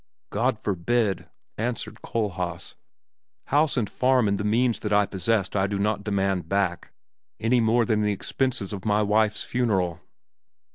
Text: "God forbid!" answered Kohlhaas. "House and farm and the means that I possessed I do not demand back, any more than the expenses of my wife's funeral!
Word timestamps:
"God 0.31 0.57
forbid!" 0.57 1.27
answered 1.59 2.01
Kohlhaas. 2.01 2.73
"House 3.45 3.77
and 3.77 3.87
farm 3.87 4.27
and 4.27 4.39
the 4.39 4.43
means 4.43 4.79
that 4.79 4.91
I 4.91 5.05
possessed 5.05 5.55
I 5.55 5.67
do 5.67 5.77
not 5.77 6.03
demand 6.03 6.49
back, 6.49 6.91
any 7.39 7.59
more 7.61 7.85
than 7.85 8.01
the 8.01 8.11
expenses 8.11 8.73
of 8.73 8.83
my 8.83 9.03
wife's 9.03 9.43
funeral! 9.43 10.01